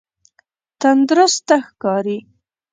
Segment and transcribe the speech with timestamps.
[0.81, 2.17] تندرسته ښکاری؟